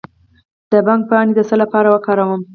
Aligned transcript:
د 0.71 0.73
بنګ 0.87 1.01
پاڼې 1.09 1.33
د 1.35 1.39
څه 1.49 1.55
لپاره 1.61 1.87
وکاروم؟ 1.89 2.41